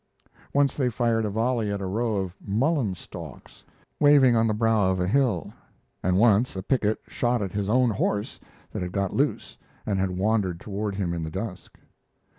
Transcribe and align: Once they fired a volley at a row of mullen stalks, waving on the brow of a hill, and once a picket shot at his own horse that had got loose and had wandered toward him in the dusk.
Once 0.51 0.75
they 0.75 0.89
fired 0.89 1.25
a 1.25 1.29
volley 1.29 1.71
at 1.71 1.79
a 1.79 1.85
row 1.85 2.15
of 2.15 2.33
mullen 2.43 2.95
stalks, 2.95 3.63
waving 3.99 4.35
on 4.35 4.47
the 4.47 4.53
brow 4.55 4.89
of 4.89 4.99
a 4.99 5.05
hill, 5.07 5.53
and 6.01 6.17
once 6.17 6.55
a 6.55 6.63
picket 6.63 6.99
shot 7.07 7.39
at 7.39 7.51
his 7.51 7.69
own 7.69 7.91
horse 7.91 8.39
that 8.71 8.81
had 8.81 8.93
got 8.93 9.13
loose 9.13 9.57
and 9.85 9.99
had 9.99 10.09
wandered 10.17 10.59
toward 10.59 10.95
him 10.95 11.13
in 11.13 11.21
the 11.21 11.29
dusk. 11.29 11.77